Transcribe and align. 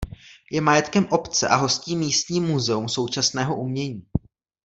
Je 0.51 0.61
majetkem 0.61 1.05
obce 1.11 1.47
a 1.47 1.55
hostí 1.55 1.95
místní 1.95 2.41
muzeum 2.41 2.89
současného 2.89 3.57
umění. 3.61 4.01